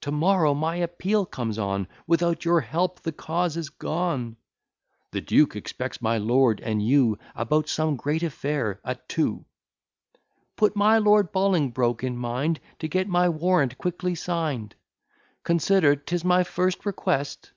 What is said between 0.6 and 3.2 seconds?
appeal comes on; Without your help, the